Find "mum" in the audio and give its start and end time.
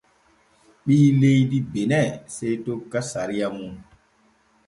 3.57-3.75